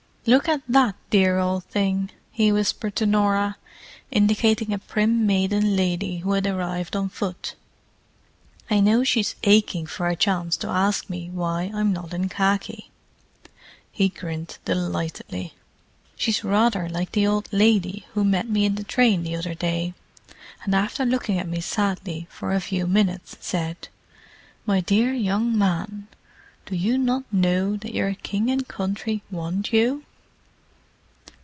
[0.27, 3.57] "Look at that dear old thing!" he whispered to Norah,
[4.11, 7.55] indicating a prim maiden lady who had arrived on foot.
[8.69, 12.91] "I know she's aching for a chance to ask me why I'm not in khaki!"
[13.91, 15.55] He grinned delightedly.
[16.15, 19.95] "She's rather like the old lady who met me in the train the other day,
[20.63, 23.87] and after looking at me sadly for a few minutes said,
[24.67, 26.09] 'My dear young man,
[26.67, 30.03] do you not know that your King and Country want you?